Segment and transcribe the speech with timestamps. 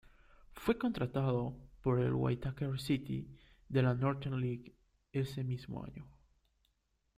[0.53, 3.27] Fue contratado por el Waitakere City
[3.69, 4.75] de la Northern League
[5.13, 6.07] ese mismo año.